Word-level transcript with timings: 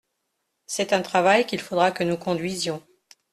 C’est 0.65 0.93
un 0.93 1.03
travail 1.03 1.45
qu’il 1.45 1.61
faudra 1.61 1.91
que 1.91 2.03
nous 2.03 2.17
conduisions. 2.17 2.81